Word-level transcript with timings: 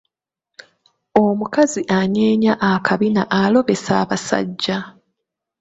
Omukazi 1.23 1.81
anyeenya 1.97 2.53
akabina 2.71 3.23
alobesa 3.39 3.91
abasajja. 4.03 4.77